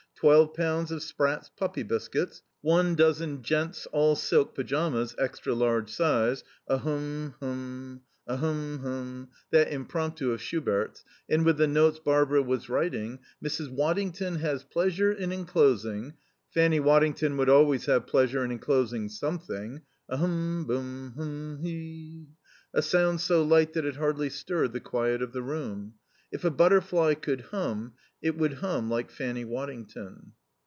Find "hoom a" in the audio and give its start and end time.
7.39-8.37